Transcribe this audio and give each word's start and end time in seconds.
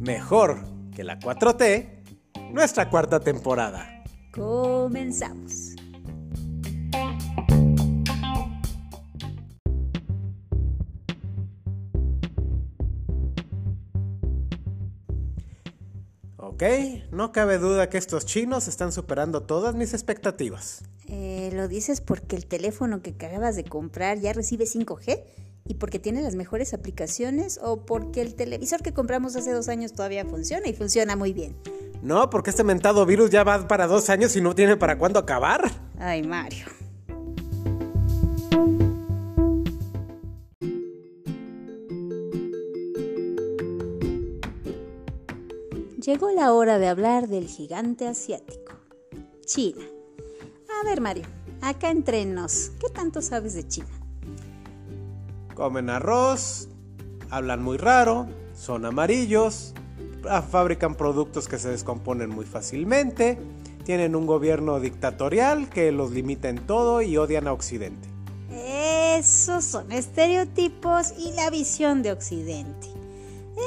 Mejor 0.00 0.64
que 0.94 1.02
la 1.04 1.18
4T, 1.18 2.52
nuestra 2.52 2.90
cuarta 2.90 3.20
temporada. 3.20 4.04
Comenzamos. 4.32 5.74
Ok, 16.36 16.62
no 17.10 17.32
cabe 17.32 17.58
duda 17.58 17.88
que 17.88 17.98
estos 17.98 18.26
chinos 18.26 18.68
están 18.68 18.92
superando 18.92 19.42
todas 19.42 19.74
mis 19.74 19.92
expectativas. 19.92 20.84
Eh, 21.08 21.50
¿Lo 21.52 21.66
dices 21.66 22.00
porque 22.00 22.36
el 22.36 22.46
teléfono 22.46 23.02
que 23.02 23.10
acabas 23.10 23.56
de 23.56 23.64
comprar 23.64 24.20
ya 24.20 24.32
recibe 24.32 24.64
5G? 24.64 25.24
¿Y 25.66 25.74
porque 25.74 25.98
tiene 25.98 26.20
las 26.20 26.34
mejores 26.34 26.74
aplicaciones? 26.74 27.58
¿O 27.62 27.86
porque 27.86 28.20
el 28.20 28.34
televisor 28.34 28.82
que 28.82 28.92
compramos 28.92 29.34
hace 29.34 29.50
dos 29.52 29.68
años 29.68 29.94
todavía 29.94 30.26
funciona 30.26 30.68
y 30.68 30.74
funciona 30.74 31.16
muy 31.16 31.32
bien? 31.32 31.56
No, 32.02 32.28
porque 32.28 32.50
este 32.50 32.64
mentado 32.64 33.06
virus 33.06 33.30
ya 33.30 33.44
va 33.44 33.66
para 33.66 33.86
dos 33.86 34.10
años 34.10 34.36
y 34.36 34.42
no 34.42 34.54
tiene 34.54 34.76
para 34.76 34.98
cuándo 34.98 35.18
acabar. 35.18 35.70
Ay, 35.98 36.22
Mario. 36.22 36.66
Llegó 46.04 46.30
la 46.32 46.52
hora 46.52 46.78
de 46.78 46.88
hablar 46.88 47.28
del 47.28 47.46
gigante 47.46 48.06
asiático, 48.06 48.74
China. 49.46 49.82
A 50.82 50.84
ver, 50.84 51.00
Mario, 51.00 51.24
acá 51.62 51.90
entre 51.90 52.26
nos, 52.26 52.72
¿qué 52.78 52.90
tanto 52.92 53.22
sabes 53.22 53.54
de 53.54 53.66
China? 53.66 54.03
Comen 55.64 55.88
arroz, 55.88 56.68
hablan 57.30 57.62
muy 57.62 57.78
raro, 57.78 58.26
son 58.54 58.84
amarillos, 58.84 59.72
ah, 60.28 60.42
fabrican 60.42 60.94
productos 60.94 61.48
que 61.48 61.58
se 61.58 61.70
descomponen 61.70 62.28
muy 62.28 62.44
fácilmente, 62.44 63.38
tienen 63.82 64.14
un 64.14 64.26
gobierno 64.26 64.78
dictatorial 64.78 65.70
que 65.70 65.90
los 65.90 66.10
limita 66.10 66.50
en 66.50 66.58
todo 66.66 67.00
y 67.00 67.16
odian 67.16 67.48
a 67.48 67.54
Occidente. 67.54 68.06
Esos 68.50 69.64
son 69.64 69.90
estereotipos 69.90 71.14
y 71.16 71.32
la 71.32 71.48
visión 71.48 72.02
de 72.02 72.12
Occidente. 72.12 72.88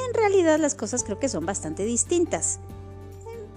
En 0.06 0.14
realidad 0.14 0.60
las 0.60 0.76
cosas 0.76 1.02
creo 1.02 1.18
que 1.18 1.28
son 1.28 1.46
bastante 1.46 1.84
distintas. 1.84 2.60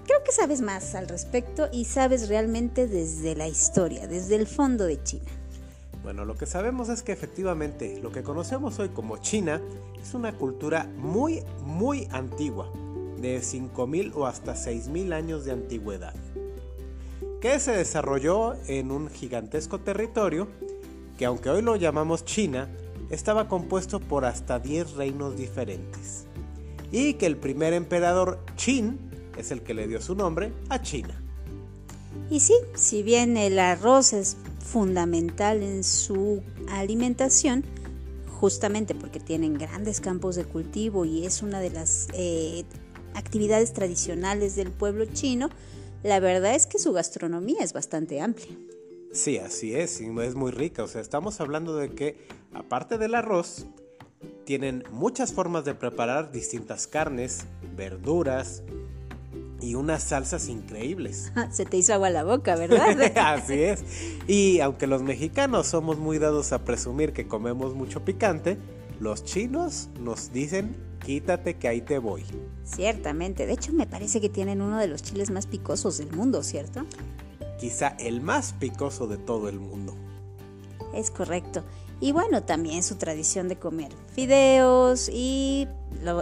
Creo 0.07 0.23
que 0.23 0.31
sabes 0.31 0.61
más 0.61 0.95
al 0.95 1.07
respecto 1.07 1.69
y 1.71 1.85
sabes 1.85 2.27
realmente 2.27 2.87
desde 2.87 3.35
la 3.35 3.47
historia, 3.47 4.07
desde 4.07 4.35
el 4.35 4.47
fondo 4.47 4.85
de 4.85 5.03
China. 5.03 5.40
Bueno, 6.03 6.25
lo 6.25 6.35
que 6.35 6.47
sabemos 6.47 6.89
es 6.89 7.03
que 7.03 7.11
efectivamente 7.11 7.99
lo 8.01 8.11
que 8.11 8.23
conocemos 8.23 8.79
hoy 8.79 8.89
como 8.89 9.17
China 9.17 9.61
es 10.01 10.13
una 10.13 10.35
cultura 10.35 10.89
muy, 10.97 11.43
muy 11.63 12.07
antigua, 12.11 12.71
de 13.19 13.39
5.000 13.39 14.13
o 14.15 14.25
hasta 14.25 14.55
6.000 14.55 15.13
años 15.13 15.45
de 15.45 15.51
antigüedad, 15.51 16.15
que 17.39 17.59
se 17.59 17.71
desarrolló 17.71 18.55
en 18.67 18.91
un 18.91 19.09
gigantesco 19.09 19.79
territorio 19.79 20.47
que 21.17 21.25
aunque 21.25 21.51
hoy 21.51 21.61
lo 21.61 21.75
llamamos 21.75 22.25
China, 22.25 22.67
estaba 23.11 23.47
compuesto 23.47 23.99
por 23.99 24.25
hasta 24.25 24.57
10 24.57 24.93
reinos 24.93 25.37
diferentes, 25.37 26.25
y 26.91 27.13
que 27.13 27.27
el 27.27 27.37
primer 27.37 27.73
emperador 27.73 28.39
Qin 28.55 28.97
es 29.37 29.51
el 29.51 29.61
que 29.61 29.75
le 29.75 29.87
dio 29.87 30.01
su 30.01 30.15
nombre 30.15 30.51
a 30.69 30.81
China. 30.81 31.21
Y 32.31 32.39
sí, 32.39 32.55
si 32.73 33.03
bien 33.03 33.37
el 33.37 33.59
arroz 33.59 34.13
es 34.13 34.35
fundamental 34.63 35.63
en 35.63 35.83
su 35.83 36.41
alimentación, 36.69 37.63
justamente 38.39 38.95
porque 38.95 39.19
tienen 39.19 39.55
grandes 39.55 40.01
campos 40.01 40.35
de 40.35 40.45
cultivo 40.45 41.05
y 41.05 41.25
es 41.25 41.41
una 41.41 41.59
de 41.59 41.69
las 41.69 42.07
eh, 42.13 42.63
actividades 43.13 43.73
tradicionales 43.73 44.55
del 44.55 44.71
pueblo 44.71 45.05
chino, 45.05 45.49
la 46.03 46.19
verdad 46.19 46.55
es 46.55 46.65
que 46.65 46.79
su 46.79 46.93
gastronomía 46.93 47.63
es 47.63 47.73
bastante 47.73 48.21
amplia. 48.21 48.57
Sí, 49.13 49.37
así 49.37 49.75
es, 49.75 49.99
y 50.01 50.07
es 50.21 50.35
muy 50.35 50.51
rica. 50.51 50.83
O 50.83 50.87
sea, 50.87 51.01
estamos 51.01 51.41
hablando 51.41 51.75
de 51.75 51.91
que, 51.91 52.17
aparte 52.53 52.97
del 52.97 53.13
arroz, 53.13 53.67
tienen 54.45 54.83
muchas 54.91 55.33
formas 55.33 55.65
de 55.65 55.75
preparar 55.75 56.31
distintas 56.31 56.87
carnes, 56.87 57.45
verduras 57.75 58.63
y 59.61 59.75
unas 59.75 60.03
salsas 60.03 60.47
increíbles. 60.47 61.31
Se 61.51 61.65
te 61.65 61.77
hizo 61.77 61.93
agua 61.93 62.09
la 62.09 62.23
boca, 62.23 62.55
¿verdad? 62.55 62.99
así 63.17 63.61
es. 63.61 63.83
Y 64.27 64.59
aunque 64.59 64.87
los 64.87 65.03
mexicanos 65.03 65.67
somos 65.67 65.97
muy 65.97 66.17
dados 66.19 66.51
a 66.51 66.65
presumir 66.65 67.13
que 67.13 67.27
comemos 67.27 67.75
mucho 67.75 68.03
picante, 68.03 68.57
los 68.99 69.23
chinos 69.23 69.89
nos 69.99 70.33
dicen 70.33 70.75
quítate 71.05 71.55
que 71.55 71.67
ahí 71.67 71.81
te 71.81 71.97
voy. 71.97 72.23
Ciertamente, 72.63 73.45
de 73.45 73.53
hecho 73.53 73.73
me 73.73 73.87
parece 73.87 74.21
que 74.21 74.29
tienen 74.29 74.61
uno 74.61 74.77
de 74.77 74.87
los 74.87 75.01
chiles 75.01 75.31
más 75.31 75.47
picosos 75.47 75.97
del 75.97 76.11
mundo, 76.11 76.43
¿cierto? 76.43 76.85
quizá 77.61 77.89
el 77.99 78.21
más 78.21 78.53
picoso 78.53 79.05
de 79.05 79.17
todo 79.17 79.47
el 79.47 79.59
mundo. 79.59 79.93
Es 80.95 81.11
correcto. 81.11 81.63
Y 82.01 82.11
bueno, 82.11 82.43
también 82.43 82.81
su 82.81 82.95
tradición 82.95 83.47
de 83.47 83.57
comer 83.57 83.93
fideos 84.13 85.07
y 85.07 85.67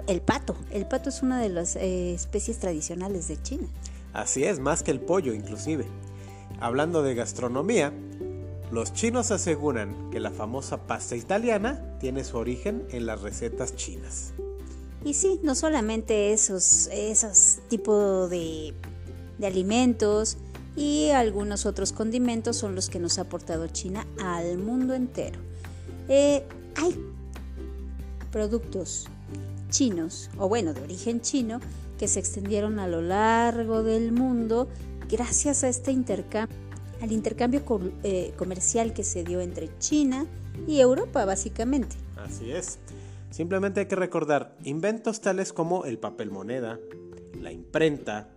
el 0.07 0.22
pato. 0.22 0.56
El 0.72 0.85
pato 0.85 1.09
es 1.09 1.23
una 1.23 1.41
de 1.41 1.47
las 1.47 1.78
eh, 1.78 2.13
especies 2.13 2.59
tradicionales 2.59 3.29
de 3.29 3.41
China. 3.41 3.67
Así 4.12 4.44
es, 4.44 4.59
más 4.59 4.84
que 4.84 4.91
el 4.91 5.00
pollo 5.00 5.34
inclusive. 5.34 5.85
Hablando 6.59 7.01
de 7.01 7.16
gastronomía, 7.16 7.94
los 8.72 8.94
chinos 8.94 9.31
aseguran 9.31 10.12
que 10.12 10.19
la 10.19 10.31
famosa 10.31 10.85
pasta 10.85 11.16
italiana 11.16 11.97
tiene 12.00 12.25
su 12.25 12.38
origen 12.38 12.85
en 12.91 13.06
las 13.06 13.22
recetas 13.22 13.75
chinas. 13.78 14.34
Y 15.06 15.13
sí, 15.13 15.40
no 15.44 15.56
solamente 15.56 16.34
esos, 16.34 16.88
esos 16.91 17.59
tipos 17.69 18.29
de, 18.29 18.73
de 19.38 19.47
alimentos, 19.47 20.38
y 20.75 21.09
algunos 21.09 21.66
otros 21.66 21.91
condimentos 21.91 22.57
son 22.57 22.75
los 22.75 22.90
que 22.90 23.00
nos 23.00 23.17
ha 23.17 23.23
aportado 23.23 23.67
China 23.67 24.06
al 24.23 24.57
mundo 24.57 24.94
entero. 24.94 25.48
Eh, 26.09 26.44
hay 26.75 26.96
productos 28.31 29.08
chinos, 29.70 30.30
o 30.38 30.50
bueno, 30.50 30.74
de 30.74 30.81
origen 30.81 31.22
chino, 31.22 31.59
que 31.97 32.08
se 32.08 32.20
extendieron 32.20 32.80
a 32.80 32.88
lo 32.88 33.02
largo 33.02 33.84
del 33.84 34.12
mundo 34.12 34.68
gracias 35.09 35.64
a 35.64 35.70
este 35.70 35.92
intercambio, 35.92 36.56
al 37.02 37.12
intercambio 37.12 37.64
eh, 38.03 38.34
comercial 38.38 38.94
que 38.94 39.03
se 39.03 39.24
dio 39.24 39.40
entre 39.42 39.70
China 39.78 40.25
y 40.68 40.80
Europa, 40.80 41.25
básicamente. 41.25 41.96
Así 42.18 42.52
es. 42.52 42.80
Simplemente 43.30 43.81
hay 43.81 43.86
que 43.86 43.96
recordar 43.96 44.58
inventos 44.64 45.22
tales 45.22 45.53
como 45.53 45.86
el 45.86 46.00
papel 46.00 46.31
moneda, 46.31 46.80
la 47.40 47.52
imprenta, 47.52 48.30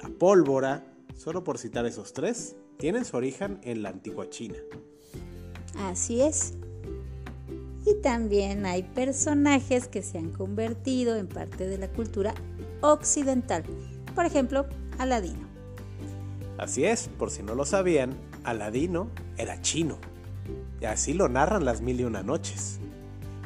la 0.00 0.10
pólvora, 0.10 0.84
solo 1.16 1.42
por 1.42 1.58
citar 1.58 1.86
esos 1.86 2.12
tres, 2.12 2.56
tienen 2.76 3.04
su 3.04 3.16
origen 3.16 3.58
en 3.62 3.82
la 3.82 3.88
antigua 3.88 4.28
China. 4.28 4.58
Así 5.78 6.20
es. 6.20 6.54
Y 7.88 7.94
también 8.02 8.66
hay 8.66 8.82
personajes 8.82 9.88
que 9.88 10.02
se 10.02 10.18
han 10.18 10.30
convertido 10.30 11.16
en 11.16 11.26
parte 11.26 11.66
de 11.66 11.78
la 11.78 11.88
cultura 11.88 12.34
occidental. 12.80 13.64
Por 14.14 14.26
ejemplo, 14.26 14.66
Aladino. 14.98 15.48
Así 16.58 16.84
es, 16.84 17.08
por 17.08 17.30
si 17.30 17.42
no 17.42 17.54
lo 17.54 17.64
sabían, 17.64 18.14
Aladino 18.44 19.08
era 19.36 19.62
chino. 19.62 19.98
Y 20.80 20.84
así 20.84 21.14
lo 21.14 21.28
narran 21.28 21.64
las 21.64 21.80
mil 21.80 22.00
y 22.00 22.04
una 22.04 22.22
noches. 22.22 22.78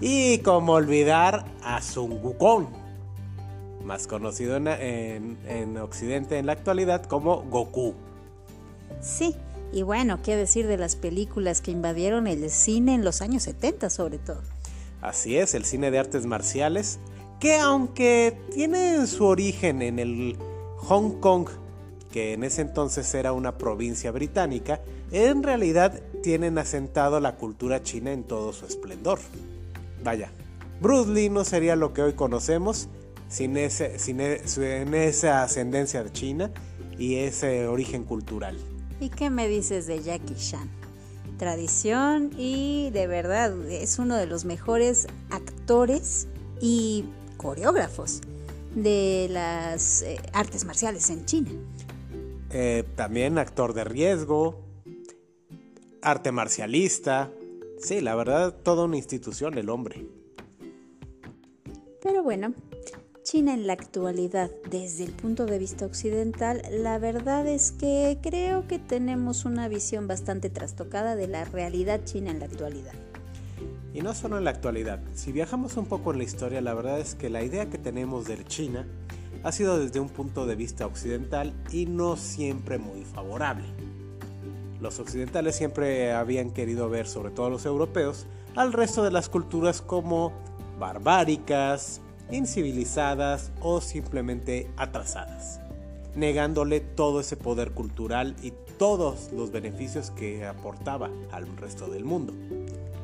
Y 0.00 0.38
como 0.38 0.72
olvidar 0.72 1.44
a 1.62 1.80
Sun 1.80 2.18
Wukong 2.22 2.82
más 3.84 4.06
conocido 4.06 4.56
en, 4.56 5.76
Occidente 5.78 6.38
en 6.38 6.46
la 6.46 6.52
actualidad 6.52 7.04
como 7.04 7.42
Goku. 7.42 7.94
Sí, 9.00 9.34
y 9.72 9.82
bueno, 9.82 10.20
qué 10.22 10.36
decir 10.36 10.66
de 10.66 10.76
las 10.76 10.96
películas 10.96 11.60
que 11.60 11.70
invadieron 11.70 12.26
el 12.26 12.50
cine 12.50 12.94
en 12.94 13.04
los 13.04 13.22
años 13.22 13.44
70 13.44 13.90
sobre 13.90 14.18
todo. 14.18 14.42
Así 15.00 15.36
es, 15.36 15.54
el 15.54 15.64
cine 15.64 15.90
de 15.90 15.98
artes 15.98 16.26
marciales, 16.26 16.98
que 17.40 17.56
aunque 17.56 18.38
tiene 18.52 19.06
su 19.06 19.24
origen 19.24 19.82
en 19.82 19.98
el 19.98 20.36
Hong 20.76 21.20
Kong, 21.20 21.48
que 22.12 22.34
en 22.34 22.44
ese 22.44 22.62
entonces 22.62 23.12
era 23.14 23.32
una 23.32 23.58
provincia 23.58 24.12
británica, 24.12 24.80
en 25.10 25.42
realidad 25.42 26.00
tienen 26.22 26.58
asentado 26.58 27.18
la 27.18 27.36
cultura 27.36 27.82
china 27.82 28.12
en 28.12 28.22
todo 28.22 28.52
su 28.52 28.66
esplendor. 28.66 29.18
Vaya, 30.04 30.30
Bruce 30.80 31.10
Lee 31.10 31.30
no 31.30 31.44
sería 31.44 31.74
lo 31.74 31.92
que 31.92 32.02
hoy 32.02 32.12
conocemos 32.12 32.88
sin, 33.28 33.56
e, 33.56 33.66
esa 33.66 35.42
ascendencia 35.42 36.04
de 36.04 36.12
China 36.12 36.50
y 36.98 37.16
ese 37.16 37.66
origen 37.66 38.04
cultural. 38.04 38.58
¿Y 39.02 39.10
qué 39.10 39.30
me 39.30 39.48
dices 39.48 39.86
de 39.86 40.00
Jackie 40.00 40.36
Chan? 40.36 40.70
Tradición 41.36 42.30
y 42.38 42.90
de 42.90 43.08
verdad 43.08 43.52
es 43.68 43.98
uno 43.98 44.16
de 44.16 44.26
los 44.26 44.44
mejores 44.44 45.08
actores 45.30 46.28
y 46.60 47.04
coreógrafos 47.36 48.20
de 48.76 49.26
las 49.28 50.02
eh, 50.02 50.20
artes 50.32 50.64
marciales 50.64 51.10
en 51.10 51.26
China. 51.26 51.50
Eh, 52.50 52.84
también 52.94 53.38
actor 53.38 53.74
de 53.74 53.84
riesgo, 53.84 54.60
arte 56.00 56.30
marcialista, 56.30 57.32
Sí, 57.82 58.00
la 58.00 58.14
verdad, 58.14 58.54
toda 58.62 58.84
una 58.84 58.96
institución 58.96 59.58
el 59.58 59.68
hombre. 59.68 60.06
Pero 62.00 62.22
bueno, 62.22 62.54
China 63.32 63.54
en 63.54 63.66
la 63.66 63.72
actualidad, 63.72 64.50
desde 64.70 65.04
el 65.04 65.12
punto 65.12 65.46
de 65.46 65.58
vista 65.58 65.86
occidental, 65.86 66.60
la 66.70 66.98
verdad 66.98 67.46
es 67.46 67.72
que 67.72 68.18
creo 68.20 68.68
que 68.68 68.78
tenemos 68.78 69.46
una 69.46 69.68
visión 69.68 70.06
bastante 70.06 70.50
trastocada 70.50 71.16
de 71.16 71.28
la 71.28 71.46
realidad 71.46 72.04
china 72.04 72.30
en 72.30 72.40
la 72.40 72.44
actualidad. 72.44 72.92
Y 73.94 74.02
no 74.02 74.12
solo 74.12 74.36
en 74.36 74.44
la 74.44 74.50
actualidad, 74.50 75.00
si 75.14 75.32
viajamos 75.32 75.78
un 75.78 75.86
poco 75.86 76.12
en 76.12 76.18
la 76.18 76.24
historia, 76.24 76.60
la 76.60 76.74
verdad 76.74 77.00
es 77.00 77.14
que 77.14 77.30
la 77.30 77.42
idea 77.42 77.70
que 77.70 77.78
tenemos 77.78 78.26
de 78.26 78.44
China 78.44 78.86
ha 79.42 79.50
sido 79.50 79.78
desde 79.78 79.98
un 79.98 80.10
punto 80.10 80.44
de 80.44 80.54
vista 80.54 80.84
occidental 80.84 81.54
y 81.72 81.86
no 81.86 82.18
siempre 82.18 82.76
muy 82.76 83.02
favorable. 83.02 83.64
Los 84.78 84.98
occidentales 84.98 85.56
siempre 85.56 86.12
habían 86.12 86.50
querido 86.50 86.90
ver, 86.90 87.06
sobre 87.06 87.30
todo 87.30 87.48
los 87.48 87.64
europeos, 87.64 88.26
al 88.56 88.74
resto 88.74 89.02
de 89.02 89.10
las 89.10 89.30
culturas 89.30 89.80
como 89.80 90.34
barbáricas, 90.78 92.02
incivilizadas 92.30 93.50
o 93.60 93.80
simplemente 93.80 94.70
atrasadas, 94.76 95.60
negándole 96.14 96.80
todo 96.80 97.20
ese 97.20 97.36
poder 97.36 97.72
cultural 97.72 98.36
y 98.42 98.52
todos 98.78 99.30
los 99.32 99.52
beneficios 99.52 100.10
que 100.10 100.44
aportaba 100.44 101.10
al 101.30 101.46
resto 101.56 101.86
del 101.88 102.04
mundo. 102.04 102.32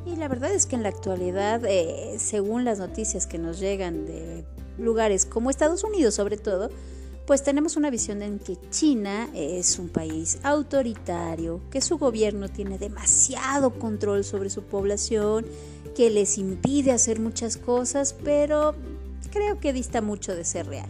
Y 0.06 0.16
la 0.16 0.28
verdad 0.28 0.52
es 0.52 0.66
que 0.66 0.76
en 0.76 0.82
la 0.82 0.88
actualidad, 0.88 1.64
eh, 1.66 2.16
según 2.18 2.64
las 2.64 2.78
noticias 2.78 3.26
que 3.26 3.38
nos 3.38 3.60
llegan 3.60 4.06
de 4.06 4.44
lugares 4.78 5.26
como 5.26 5.50
Estados 5.50 5.84
Unidos 5.84 6.14
sobre 6.14 6.36
todo, 6.36 6.70
pues 7.28 7.42
tenemos 7.42 7.76
una 7.76 7.90
visión 7.90 8.22
en 8.22 8.38
que 8.38 8.56
China 8.70 9.28
es 9.34 9.78
un 9.78 9.90
país 9.90 10.38
autoritario, 10.42 11.60
que 11.70 11.82
su 11.82 11.98
gobierno 11.98 12.48
tiene 12.48 12.78
demasiado 12.78 13.78
control 13.78 14.24
sobre 14.24 14.48
su 14.48 14.62
población, 14.62 15.44
que 15.94 16.08
les 16.08 16.38
impide 16.38 16.90
hacer 16.90 17.20
muchas 17.20 17.58
cosas, 17.58 18.14
pero 18.24 18.74
creo 19.30 19.60
que 19.60 19.72
dista 19.72 20.00
mucho 20.00 20.34
de 20.34 20.44
ser 20.44 20.66
real. 20.66 20.88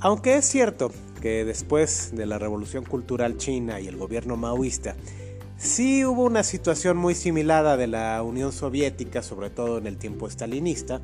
Aunque 0.00 0.36
es 0.36 0.44
cierto 0.44 0.92
que 1.20 1.44
después 1.44 2.14
de 2.14 2.26
la 2.26 2.38
revolución 2.38 2.84
cultural 2.84 3.38
china 3.38 3.80
y 3.80 3.86
el 3.86 3.96
gobierno 3.96 4.36
maoísta, 4.36 4.94
sí 5.56 6.04
hubo 6.04 6.24
una 6.24 6.42
situación 6.42 6.96
muy 6.96 7.14
similar 7.14 7.66
a 7.66 7.76
de 7.76 7.86
la 7.86 8.22
Unión 8.22 8.52
Soviética, 8.52 9.22
sobre 9.22 9.50
todo 9.50 9.78
en 9.78 9.86
el 9.86 9.96
tiempo 9.96 10.28
estalinista, 10.28 11.00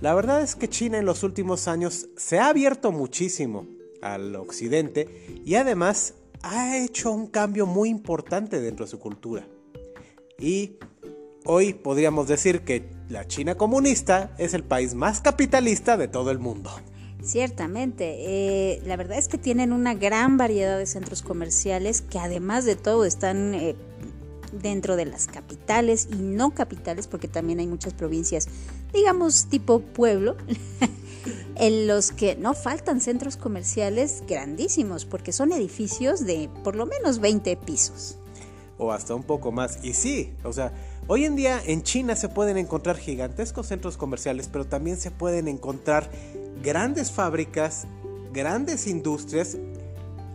la 0.00 0.14
verdad 0.14 0.42
es 0.42 0.54
que 0.54 0.68
China 0.68 0.98
en 0.98 1.06
los 1.06 1.22
últimos 1.22 1.68
años 1.68 2.08
se 2.16 2.38
ha 2.38 2.48
abierto 2.48 2.92
muchísimo 2.92 3.66
al 4.02 4.36
occidente 4.36 5.42
y 5.44 5.54
además 5.54 6.14
ha 6.42 6.76
hecho 6.76 7.10
un 7.10 7.28
cambio 7.28 7.64
muy 7.66 7.88
importante 7.88 8.60
dentro 8.60 8.84
de 8.84 8.90
su 8.90 8.98
cultura. 8.98 9.46
Y 10.38 10.76
hoy 11.46 11.74
podríamos 11.74 12.28
decir 12.28 12.62
que 12.62 12.90
la 13.08 13.26
China 13.26 13.54
comunista 13.54 14.34
es 14.38 14.54
el 14.54 14.64
país 14.64 14.94
más 14.94 15.20
capitalista 15.20 15.96
de 15.96 16.08
todo 16.08 16.30
el 16.30 16.38
mundo. 16.38 16.70
Ciertamente, 17.22 18.16
eh, 18.18 18.82
la 18.84 18.96
verdad 18.96 19.18
es 19.18 19.28
que 19.28 19.38
tienen 19.38 19.72
una 19.72 19.94
gran 19.94 20.36
variedad 20.36 20.78
de 20.78 20.86
centros 20.86 21.22
comerciales 21.22 22.02
que 22.02 22.18
además 22.18 22.64
de 22.64 22.76
todo 22.76 23.04
están 23.04 23.54
eh, 23.54 23.74
dentro 24.52 24.96
de 24.96 25.06
las 25.06 25.26
capitales 25.26 26.08
y 26.12 26.16
no 26.16 26.54
capitales, 26.54 27.06
porque 27.06 27.28
también 27.28 27.58
hay 27.58 27.66
muchas 27.66 27.94
provincias, 27.94 28.48
digamos 28.92 29.46
tipo 29.46 29.80
pueblo, 29.80 30.36
en 31.56 31.86
los 31.86 32.12
que 32.12 32.36
no 32.36 32.54
faltan 32.54 33.00
centros 33.00 33.36
comerciales 33.36 34.22
grandísimos, 34.28 35.04
porque 35.04 35.32
son 35.32 35.52
edificios 35.52 36.24
de 36.24 36.48
por 36.62 36.76
lo 36.76 36.86
menos 36.86 37.18
20 37.18 37.56
pisos. 37.56 38.18
O 38.78 38.92
hasta 38.92 39.14
un 39.14 39.22
poco 39.22 39.52
más. 39.52 39.78
Y 39.82 39.94
sí, 39.94 40.34
o 40.44 40.52
sea, 40.52 40.72
Hoy 41.08 41.24
en 41.24 41.36
día 41.36 41.62
en 41.64 41.84
China 41.84 42.16
se 42.16 42.28
pueden 42.28 42.56
encontrar 42.56 42.96
gigantescos 42.96 43.68
centros 43.68 43.96
comerciales, 43.96 44.48
pero 44.48 44.64
también 44.64 44.96
se 44.96 45.12
pueden 45.12 45.46
encontrar 45.46 46.10
grandes 46.64 47.12
fábricas, 47.12 47.86
grandes 48.32 48.88
industrias, 48.88 49.56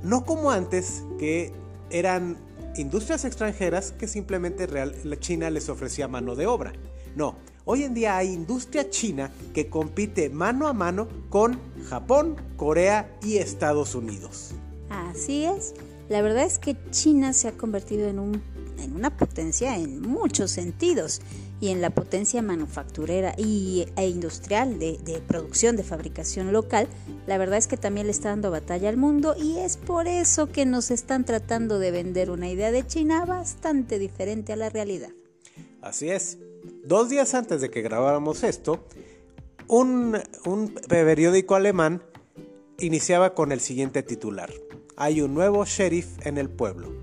no 0.01 0.23
como 0.23 0.49
antes, 0.49 1.03
que 1.19 1.51
eran 1.89 2.37
industrias 2.77 3.25
extranjeras 3.25 3.91
que 3.91 4.07
simplemente 4.07 4.65
la 4.65 5.19
China 5.19 5.49
les 5.49 5.67
ofrecía 5.67 6.07
mano 6.07 6.37
de 6.37 6.47
obra. 6.47 6.71
No, 7.17 7.35
hoy 7.65 7.83
en 7.83 7.93
día 7.93 8.15
hay 8.15 8.31
industria 8.31 8.89
china 8.89 9.29
que 9.53 9.67
compite 9.67 10.29
mano 10.29 10.69
a 10.69 10.73
mano 10.73 11.09
con 11.27 11.59
Japón, 11.89 12.37
Corea 12.55 13.13
y 13.21 13.39
Estados 13.39 13.93
Unidos. 13.93 14.51
Así 14.89 15.43
es. 15.43 15.73
La 16.11 16.21
verdad 16.21 16.43
es 16.43 16.59
que 16.59 16.75
China 16.91 17.31
se 17.31 17.47
ha 17.47 17.53
convertido 17.53 18.09
en 18.09 18.19
un 18.19 18.41
en 18.83 18.95
una 18.95 19.15
potencia 19.15 19.77
en 19.77 20.01
muchos 20.01 20.51
sentidos 20.51 21.21
y 21.59 21.69
en 21.69 21.81
la 21.81 21.91
potencia 21.91 22.41
manufacturera 22.41 23.33
e 23.37 24.07
industrial 24.07 24.79
de, 24.79 25.21
producción, 25.27 25.77
de 25.77 25.83
fabricación 25.83 26.51
local, 26.51 26.87
la 27.27 27.37
verdad 27.37 27.59
es 27.59 27.67
que 27.67 27.77
también 27.77 28.07
le 28.07 28.11
está 28.11 28.29
dando 28.29 28.49
batalla 28.49 28.89
al 28.89 28.97
mundo 28.97 29.35
y 29.37 29.59
es 29.59 29.77
por 29.77 30.07
eso 30.07 30.51
que 30.51 30.65
nos 30.65 30.89
están 30.91 31.23
tratando 31.23 31.77
de 31.79 31.91
vender 31.91 32.31
una 32.31 32.49
idea 32.49 32.71
de 32.71 32.85
China 32.85 33.25
bastante 33.25 33.99
diferente 33.99 34.53
a 34.53 34.55
la 34.55 34.69
realidad. 34.69 35.11
Así 35.81 36.09
es. 36.09 36.39
Dos 36.83 37.09
días 37.09 37.33
antes 37.33 37.61
de 37.61 37.69
que 37.69 37.81
grabáramos 37.81 38.43
esto, 38.43 38.85
un 39.67 40.19
periódico 40.89 41.55
alemán 41.55 42.03
iniciaba 42.79 43.35
con 43.35 43.51
el 43.51 43.59
siguiente 43.59 44.01
titular. 44.03 44.51
Hay 45.03 45.19
un 45.21 45.33
nuevo 45.33 45.65
sheriff 45.65 46.23
en 46.27 46.37
el 46.37 46.47
pueblo 46.47 46.93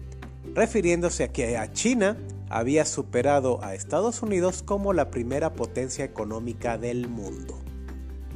refiriéndose 0.54 1.24
a 1.24 1.32
que 1.32 1.56
a 1.56 1.72
China 1.72 2.16
había 2.48 2.84
superado 2.84 3.58
a 3.64 3.74
Estados 3.74 4.22
Unidos 4.22 4.62
como 4.62 4.92
la 4.92 5.10
primera 5.10 5.54
potencia 5.54 6.04
económica 6.04 6.78
del 6.78 7.08
mundo. 7.08 7.58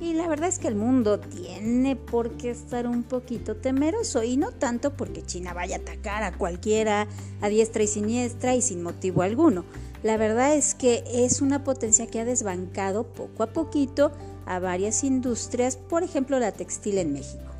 Y 0.00 0.14
la 0.14 0.26
verdad 0.26 0.48
es 0.48 0.58
que 0.58 0.66
el 0.66 0.74
mundo 0.74 1.20
tiene 1.20 1.94
por 1.94 2.36
qué 2.38 2.50
estar 2.50 2.88
un 2.88 3.04
poquito 3.04 3.54
temeroso 3.54 4.24
y 4.24 4.36
no 4.36 4.50
tanto 4.50 4.96
porque 4.96 5.22
China 5.22 5.54
vaya 5.54 5.76
a 5.76 5.78
atacar 5.78 6.24
a 6.24 6.36
cualquiera 6.36 7.06
a 7.40 7.48
diestra 7.48 7.84
y 7.84 7.86
siniestra 7.86 8.56
y 8.56 8.62
sin 8.62 8.82
motivo 8.82 9.22
alguno. 9.22 9.64
La 10.02 10.16
verdad 10.16 10.56
es 10.56 10.74
que 10.74 11.04
es 11.06 11.40
una 11.40 11.62
potencia 11.62 12.08
que 12.08 12.18
ha 12.18 12.24
desbancado 12.24 13.04
poco 13.04 13.44
a 13.44 13.52
poquito 13.52 14.10
a 14.44 14.58
varias 14.58 15.04
industrias, 15.04 15.76
por 15.76 16.02
ejemplo 16.02 16.40
la 16.40 16.50
textil 16.50 16.98
en 16.98 17.12
México. 17.12 17.51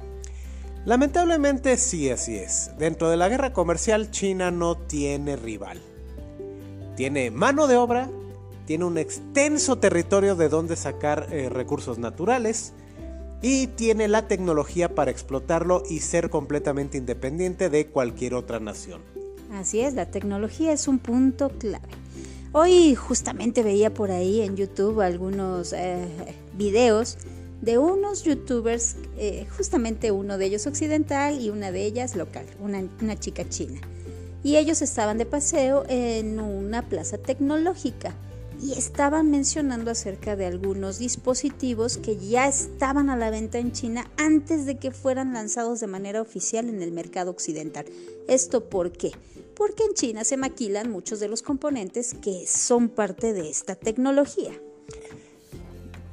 Lamentablemente 0.84 1.76
sí, 1.76 2.10
así 2.10 2.36
es. 2.36 2.72
Dentro 2.76 3.08
de 3.08 3.16
la 3.16 3.28
guerra 3.28 3.52
comercial 3.52 4.10
China 4.10 4.50
no 4.50 4.76
tiene 4.76 5.36
rival. 5.36 5.80
Tiene 6.96 7.30
mano 7.30 7.68
de 7.68 7.76
obra, 7.76 8.10
tiene 8.66 8.84
un 8.84 8.98
extenso 8.98 9.78
territorio 9.78 10.34
de 10.34 10.48
donde 10.48 10.74
sacar 10.74 11.28
eh, 11.30 11.48
recursos 11.48 11.98
naturales 11.98 12.72
y 13.42 13.68
tiene 13.68 14.08
la 14.08 14.26
tecnología 14.26 14.94
para 14.94 15.10
explotarlo 15.10 15.84
y 15.88 16.00
ser 16.00 16.30
completamente 16.30 16.98
independiente 16.98 17.70
de 17.70 17.86
cualquier 17.86 18.34
otra 18.34 18.58
nación. 18.58 19.02
Así 19.52 19.80
es, 19.80 19.94
la 19.94 20.06
tecnología 20.06 20.72
es 20.72 20.88
un 20.88 20.98
punto 20.98 21.50
clave. 21.50 21.88
Hoy 22.52 22.94
justamente 22.94 23.62
veía 23.62 23.94
por 23.94 24.10
ahí 24.10 24.40
en 24.40 24.56
YouTube 24.56 25.00
algunos 25.00 25.72
eh, 25.72 26.06
videos 26.56 27.18
de 27.62 27.78
unos 27.78 28.24
youtubers, 28.24 28.96
eh, 29.16 29.46
justamente 29.56 30.10
uno 30.10 30.36
de 30.36 30.46
ellos 30.46 30.66
occidental 30.66 31.40
y 31.40 31.48
una 31.48 31.70
de 31.72 31.86
ellas 31.86 32.16
local, 32.16 32.44
una, 32.60 32.86
una 33.00 33.18
chica 33.18 33.48
china. 33.48 33.80
Y 34.44 34.56
ellos 34.56 34.82
estaban 34.82 35.16
de 35.16 35.24
paseo 35.24 35.84
en 35.88 36.40
una 36.40 36.88
plaza 36.88 37.18
tecnológica 37.18 38.14
y 38.60 38.72
estaban 38.72 39.30
mencionando 39.30 39.92
acerca 39.92 40.34
de 40.34 40.46
algunos 40.46 40.98
dispositivos 40.98 41.98
que 41.98 42.16
ya 42.16 42.48
estaban 42.48 43.10
a 43.10 43.16
la 43.16 43.30
venta 43.30 43.58
en 43.58 43.72
China 43.72 44.10
antes 44.16 44.66
de 44.66 44.78
que 44.78 44.90
fueran 44.90 45.32
lanzados 45.32 45.78
de 45.78 45.86
manera 45.86 46.20
oficial 46.20 46.68
en 46.68 46.82
el 46.82 46.90
mercado 46.90 47.30
occidental. 47.30 47.86
¿Esto 48.28 48.68
por 48.68 48.90
qué? 48.90 49.12
Porque 49.54 49.84
en 49.84 49.94
China 49.94 50.24
se 50.24 50.36
maquilan 50.36 50.90
muchos 50.90 51.20
de 51.20 51.28
los 51.28 51.42
componentes 51.42 52.14
que 52.14 52.44
son 52.48 52.88
parte 52.88 53.32
de 53.32 53.48
esta 53.50 53.76
tecnología. 53.76 54.52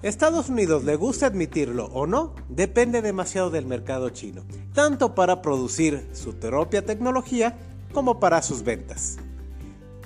Estados 0.01 0.47
Unidos, 0.47 0.85
le 0.85 0.95
gusta 0.95 1.25
admitirlo 1.25 1.87
o 1.87 2.07
no, 2.07 2.33
depende 2.47 3.01
demasiado 3.01 3.49
del 3.49 3.65
mercado 3.65 4.09
chino, 4.11 4.43
tanto 4.73 5.13
para 5.13 5.41
producir 5.41 6.07
su 6.13 6.35
propia 6.35 6.85
tecnología 6.85 7.57
como 7.93 8.17
para 8.17 8.41
sus 8.41 8.63
ventas. 8.63 9.17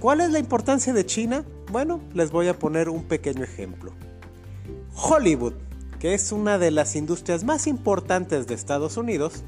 ¿Cuál 0.02 0.22
es 0.22 0.32
la 0.32 0.40
importancia 0.40 0.94
de 0.94 1.06
China? 1.06 1.46
Bueno, 1.72 2.02
les 2.16 2.32
voy 2.32 2.48
a 2.48 2.58
poner 2.58 2.90
un 2.90 3.04
pequeño 3.04 3.44
ejemplo. 3.44 3.94
Hollywood, 4.96 5.54
que 6.00 6.16
es 6.16 6.32
una 6.32 6.58
de 6.58 6.72
las 6.72 6.96
industrias 6.96 7.44
más 7.44 7.68
importantes 7.68 8.48
de 8.48 8.56
Estados 8.56 8.98
Unidos, 8.98 9.44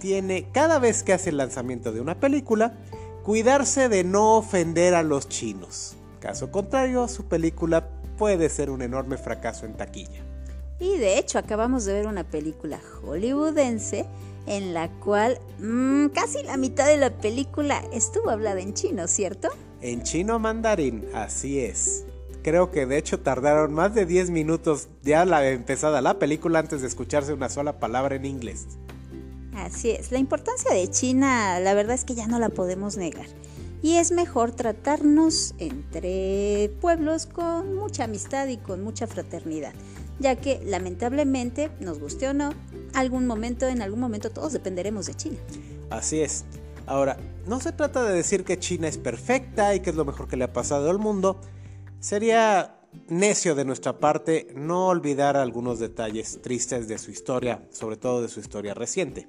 tiene 0.00 0.48
cada 0.52 0.80
vez 0.80 1.04
que 1.04 1.12
hace 1.12 1.30
el 1.30 1.36
lanzamiento 1.36 1.92
de 1.92 2.00
una 2.00 2.18
película, 2.18 2.74
cuidarse 3.22 3.88
de 3.88 4.02
no 4.02 4.36
ofender 4.36 4.96
a 4.96 5.04
los 5.04 5.28
chinos. 5.28 5.96
Caso 6.20 6.50
contrario, 6.50 7.08
su 7.08 7.26
película 7.26 7.88
puede 8.16 8.48
ser 8.48 8.70
un 8.70 8.82
enorme 8.82 9.16
fracaso 9.16 9.66
en 9.66 9.76
taquilla. 9.76 10.22
Y 10.78 10.96
de 10.98 11.18
hecho 11.18 11.38
acabamos 11.38 11.84
de 11.84 11.94
ver 11.94 12.06
una 12.06 12.24
película 12.24 12.80
hollywoodense 13.02 14.06
en 14.46 14.72
la 14.74 14.88
cual 15.00 15.38
mm, 15.58 16.06
casi 16.08 16.42
la 16.42 16.56
mitad 16.56 16.86
de 16.86 16.96
la 16.96 17.10
película 17.10 17.82
estuvo 17.92 18.30
hablada 18.30 18.60
en 18.60 18.74
chino, 18.74 19.06
¿cierto? 19.06 19.48
en 19.82 20.02
chino 20.02 20.38
mandarín, 20.38 21.06
así 21.14 21.60
es. 21.60 22.04
Creo 22.42 22.70
que 22.70 22.86
de 22.86 22.96
hecho 22.96 23.20
tardaron 23.20 23.72
más 23.72 23.94
de 23.94 24.06
10 24.06 24.30
minutos 24.30 24.88
ya 25.02 25.24
la 25.24 25.46
empezada 25.48 26.00
la 26.00 26.18
película 26.18 26.58
antes 26.58 26.80
de 26.80 26.88
escucharse 26.88 27.32
una 27.32 27.48
sola 27.48 27.78
palabra 27.78 28.16
en 28.16 28.24
inglés. 28.24 28.66
Así 29.54 29.90
es, 29.90 30.10
la 30.10 30.18
importancia 30.18 30.72
de 30.72 30.88
China 30.88 31.60
la 31.60 31.74
verdad 31.74 31.94
es 31.94 32.04
que 32.04 32.14
ya 32.14 32.26
no 32.26 32.38
la 32.38 32.48
podemos 32.48 32.96
negar. 32.96 33.26
Y 33.82 33.96
es 33.96 34.12
mejor 34.12 34.52
tratarnos 34.52 35.54
entre 35.58 36.70
pueblos 36.80 37.26
con 37.26 37.74
mucha 37.74 38.04
amistad 38.04 38.46
y 38.48 38.58
con 38.58 38.82
mucha 38.82 39.06
fraternidad, 39.06 39.72
ya 40.18 40.36
que 40.36 40.60
lamentablemente, 40.64 41.70
nos 41.80 41.98
guste 41.98 42.28
o 42.28 42.34
no, 42.34 42.52
algún 42.94 43.26
momento, 43.26 43.66
en 43.68 43.80
algún 43.80 44.00
momento 44.00 44.30
todos 44.30 44.52
dependeremos 44.52 45.06
de 45.06 45.14
China. 45.14 45.38
Así 45.88 46.20
es. 46.20 46.44
Ahora, 46.86 47.16
no 47.46 47.60
se 47.60 47.72
trata 47.72 48.04
de 48.04 48.14
decir 48.14 48.44
que 48.44 48.58
China 48.58 48.88
es 48.88 48.98
perfecta 48.98 49.74
y 49.74 49.80
que 49.80 49.90
es 49.90 49.96
lo 49.96 50.04
mejor 50.04 50.28
que 50.28 50.36
le 50.36 50.44
ha 50.44 50.52
pasado 50.52 50.90
al 50.90 50.98
mundo. 50.98 51.40
Sería 52.00 52.80
necio 53.08 53.54
de 53.54 53.64
nuestra 53.64 53.98
parte 53.98 54.48
no 54.54 54.88
olvidar 54.88 55.36
algunos 55.36 55.78
detalles 55.78 56.40
tristes 56.42 56.88
de 56.88 56.98
su 56.98 57.10
historia, 57.10 57.66
sobre 57.70 57.96
todo 57.96 58.22
de 58.22 58.28
su 58.28 58.40
historia 58.40 58.74
reciente. 58.74 59.28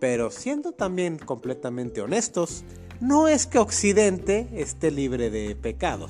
Pero 0.00 0.30
siendo 0.30 0.72
también 0.72 1.18
completamente 1.18 2.00
honestos, 2.00 2.64
no 3.00 3.28
es 3.28 3.46
que 3.46 3.58
Occidente 3.58 4.48
esté 4.54 4.90
libre 4.90 5.30
de 5.30 5.56
pecado. 5.56 6.08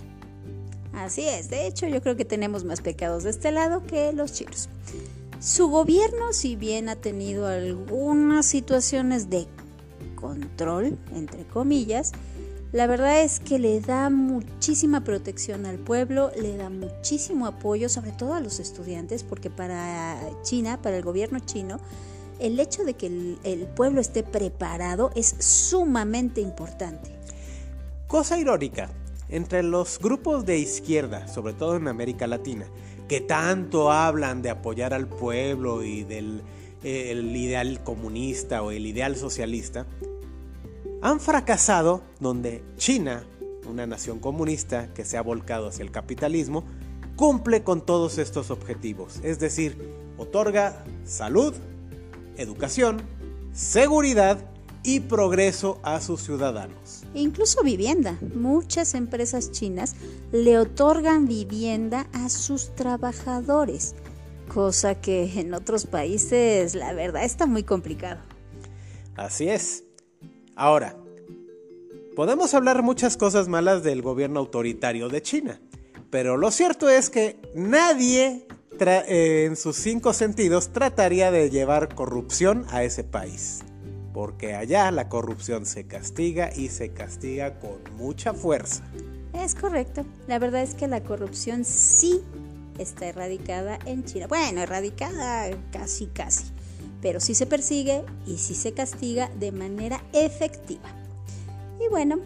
Así 0.92 1.22
es, 1.22 1.48
de 1.48 1.66
hecho 1.66 1.86
yo 1.86 2.02
creo 2.02 2.16
que 2.16 2.24
tenemos 2.24 2.64
más 2.64 2.80
pecados 2.80 3.24
de 3.24 3.30
este 3.30 3.52
lado 3.52 3.84
que 3.86 4.12
los 4.12 4.32
chinos. 4.32 4.68
Su 5.40 5.68
gobierno, 5.68 6.32
si 6.32 6.56
bien 6.56 6.88
ha 6.88 6.96
tenido 6.96 7.46
algunas 7.46 8.44
situaciones 8.44 9.30
de 9.30 9.46
control, 10.16 10.98
entre 11.14 11.44
comillas, 11.44 12.12
la 12.72 12.86
verdad 12.86 13.22
es 13.22 13.40
que 13.40 13.58
le 13.58 13.80
da 13.80 14.10
muchísima 14.10 15.02
protección 15.02 15.66
al 15.66 15.78
pueblo, 15.78 16.30
le 16.40 16.56
da 16.56 16.70
muchísimo 16.70 17.46
apoyo, 17.46 17.88
sobre 17.88 18.12
todo 18.12 18.34
a 18.34 18.40
los 18.40 18.60
estudiantes, 18.60 19.24
porque 19.24 19.50
para 19.50 20.20
China, 20.42 20.80
para 20.80 20.98
el 20.98 21.02
gobierno 21.02 21.40
chino, 21.40 21.80
el 22.40 22.58
hecho 22.58 22.84
de 22.84 22.94
que 22.94 23.06
el, 23.06 23.66
pueblo 23.74 24.00
esté 24.00 24.22
preparado 24.22 25.10
es 25.14 25.34
sumamente 25.38 26.40
importante. 26.40 27.14
Cosa 28.06 28.38
irónica, 28.38 28.90
entre 29.28 29.62
los 29.62 29.98
grupos 29.98 30.44
de 30.44 30.58
izquierda, 30.58 31.28
sobre 31.28 31.52
todo 31.52 31.76
en 31.76 31.88
América 31.88 32.26
Latina, 32.26 32.66
que 33.08 33.20
tanto 33.20 33.90
hablan 33.92 34.42
de 34.42 34.50
apoyar 34.50 34.94
al 34.94 35.06
pueblo 35.06 35.82
y 35.82 36.04
del 36.04 36.42
eh, 36.82 37.12
ideal 37.14 37.82
comunista 37.84 38.62
o 38.62 38.70
el 38.70 38.86
ideal 38.86 39.16
socialista, 39.16 39.86
han 41.02 41.20
fracasado 41.20 42.02
donde 42.18 42.62
China, 42.76 43.24
una 43.68 43.86
nación 43.86 44.18
comunista 44.18 44.92
que 44.92 45.04
se 45.04 45.16
ha 45.16 45.22
volcado 45.22 45.68
hacia 45.68 45.82
el 45.82 45.90
capitalismo, 45.90 46.64
cumple 47.16 47.62
con 47.62 47.84
todos 47.84 48.18
estos 48.18 48.50
objetivos, 48.50 49.20
es 49.22 49.38
decir, 49.38 49.76
otorga 50.16 50.84
salud, 51.04 51.54
educación, 52.36 53.02
seguridad 53.52 54.38
y 54.82 55.00
progreso 55.00 55.78
a 55.82 56.00
sus 56.00 56.22
ciudadanos. 56.22 57.04
Incluso 57.14 57.62
vivienda. 57.62 58.18
Muchas 58.34 58.94
empresas 58.94 59.50
chinas 59.52 59.94
le 60.32 60.58
otorgan 60.58 61.26
vivienda 61.26 62.06
a 62.12 62.28
sus 62.28 62.74
trabajadores, 62.74 63.94
cosa 64.52 64.94
que 64.94 65.40
en 65.40 65.54
otros 65.54 65.86
países 65.86 66.74
la 66.74 66.92
verdad 66.92 67.24
está 67.24 67.46
muy 67.46 67.62
complicado. 67.62 68.20
Así 69.16 69.48
es. 69.48 69.84
Ahora, 70.56 70.96
podemos 72.16 72.54
hablar 72.54 72.82
muchas 72.82 73.16
cosas 73.16 73.48
malas 73.48 73.82
del 73.82 74.02
gobierno 74.02 74.40
autoritario 74.40 75.08
de 75.08 75.22
China, 75.22 75.60
pero 76.10 76.36
lo 76.36 76.50
cierto 76.50 76.88
es 76.88 77.10
que 77.10 77.40
nadie 77.54 78.46
en 78.80 79.56
sus 79.56 79.76
cinco 79.76 80.12
sentidos 80.12 80.72
trataría 80.72 81.30
de 81.30 81.50
llevar 81.50 81.94
corrupción 81.94 82.66
a 82.70 82.82
ese 82.82 83.04
país, 83.04 83.60
porque 84.12 84.54
allá 84.54 84.90
la 84.90 85.08
corrupción 85.08 85.66
se 85.66 85.86
castiga 85.86 86.50
y 86.54 86.68
se 86.68 86.90
castiga 86.90 87.58
con 87.58 87.78
mucha 87.96 88.32
fuerza. 88.32 88.82
Es 89.34 89.54
correcto, 89.54 90.04
la 90.26 90.38
verdad 90.38 90.62
es 90.62 90.74
que 90.74 90.88
la 90.88 91.02
corrupción 91.02 91.64
sí 91.64 92.22
está 92.78 93.06
erradicada 93.06 93.78
en 93.84 94.04
China. 94.04 94.26
Bueno, 94.26 94.62
erradicada 94.62 95.50
casi 95.70 96.06
casi 96.06 96.44
pero 97.02 97.20
sí 97.20 97.34
se 97.34 97.46
persigue 97.46 98.04
y 98.26 98.38
sí 98.38 98.54
se 98.54 98.72
castiga 98.72 99.30
de 99.38 99.52
manera 99.52 100.02
efectiva. 100.12 100.88
Y 101.80 101.88
bueno, 101.88 102.18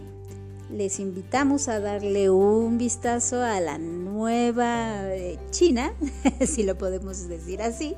les 0.74 0.98
invitamos 0.98 1.68
a 1.68 1.78
darle 1.78 2.30
un 2.30 2.78
vistazo 2.78 3.42
a 3.42 3.60
la 3.60 3.78
nueva 3.78 5.14
eh, 5.14 5.38
China, 5.50 5.92
si 6.46 6.64
lo 6.64 6.76
podemos 6.76 7.28
decir 7.28 7.62
así, 7.62 7.94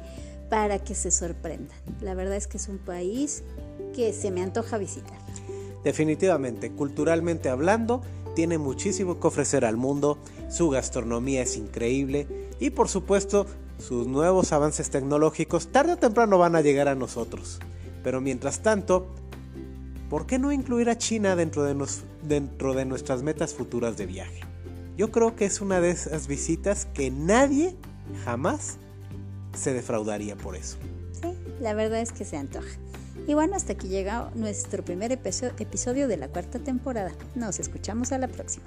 para 0.50 0.78
que 0.78 0.94
se 0.94 1.10
sorprendan. 1.10 1.78
La 2.02 2.14
verdad 2.14 2.36
es 2.36 2.46
que 2.46 2.58
es 2.58 2.68
un 2.68 2.78
país 2.78 3.42
que 3.94 4.12
se 4.12 4.30
me 4.30 4.42
antoja 4.42 4.76
visitar. 4.76 5.18
Definitivamente, 5.84 6.70
culturalmente 6.70 7.48
hablando, 7.48 8.02
tiene 8.34 8.58
muchísimo 8.58 9.18
que 9.18 9.26
ofrecer 9.26 9.64
al 9.64 9.78
mundo, 9.78 10.18
su 10.50 10.68
gastronomía 10.68 11.42
es 11.42 11.56
increíble 11.56 12.26
y 12.60 12.70
por 12.70 12.88
supuesto 12.88 13.46
sus 13.78 14.06
nuevos 14.06 14.52
avances 14.52 14.90
tecnológicos 14.90 15.68
tarde 15.68 15.94
o 15.94 15.96
temprano 15.96 16.36
van 16.36 16.56
a 16.56 16.60
llegar 16.60 16.88
a 16.88 16.94
nosotros. 16.94 17.58
Pero 18.02 18.20
mientras 18.20 18.60
tanto, 18.60 19.08
¿por 20.08 20.26
qué 20.26 20.38
no 20.38 20.52
incluir 20.52 20.90
a 20.90 20.98
China 20.98 21.36
dentro 21.36 21.64
de, 21.64 21.86
dentro 22.22 22.74
de 22.74 22.84
nuestras 22.84 23.22
metas 23.22 23.54
futuras 23.54 23.96
de 23.96 24.06
viaje? 24.06 24.40
Yo 24.96 25.10
creo 25.10 25.36
que 25.36 25.44
es 25.44 25.60
una 25.60 25.80
de 25.80 25.90
esas 25.90 26.26
visitas 26.26 26.86
que 26.86 27.10
nadie 27.10 27.76
jamás 28.24 28.78
se 29.54 29.72
defraudaría 29.72 30.36
por 30.36 30.56
eso. 30.56 30.78
Sí, 31.12 31.34
la 31.60 31.74
verdad 31.74 32.00
es 32.00 32.12
que 32.12 32.24
se 32.24 32.36
antoja. 32.36 32.78
Y 33.26 33.34
bueno, 33.34 33.56
hasta 33.56 33.72
aquí 33.72 33.88
llega 33.88 34.30
nuestro 34.34 34.84
primer 34.84 35.12
episodio 35.12 36.08
de 36.08 36.16
la 36.16 36.28
cuarta 36.28 36.58
temporada. 36.58 37.12
Nos 37.34 37.58
escuchamos 37.58 38.12
a 38.12 38.18
la 38.18 38.28
próxima. 38.28 38.66